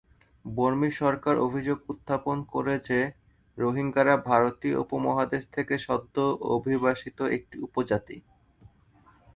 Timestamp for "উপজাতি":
7.59-8.17